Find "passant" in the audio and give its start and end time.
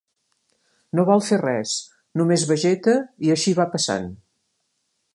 3.77-4.13